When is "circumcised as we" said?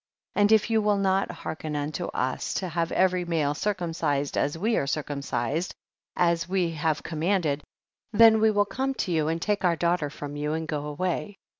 4.87-6.71